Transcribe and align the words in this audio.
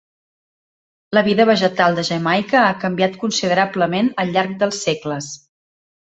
La 1.17 1.21
vida 1.25 1.43
vegetal 1.49 1.97
de 1.99 2.05
Jamaica 2.07 2.61
ha 2.69 2.71
canviat 2.83 3.19
considerablement 3.25 4.09
al 4.23 4.33
llarg 4.39 4.57
dels 4.65 4.81
segles. 4.87 5.29